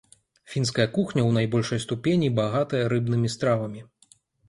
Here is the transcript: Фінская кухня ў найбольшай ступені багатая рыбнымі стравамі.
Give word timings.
Фінская 0.53 0.87
кухня 0.95 1.21
ў 1.25 1.31
найбольшай 1.37 1.83
ступені 1.85 2.33
багатая 2.43 2.83
рыбнымі 2.97 3.35
стравамі. 3.39 3.89